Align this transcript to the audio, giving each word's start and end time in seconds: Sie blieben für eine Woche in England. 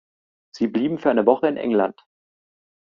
Sie 0.55 0.65
blieben 0.65 0.97
für 0.97 1.11
eine 1.11 1.27
Woche 1.27 1.47
in 1.47 1.57
England. 1.57 2.01